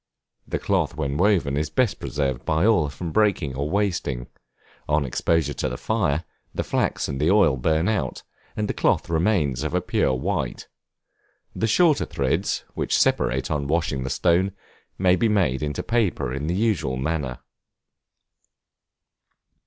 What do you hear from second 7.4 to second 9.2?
burn out, and the cloth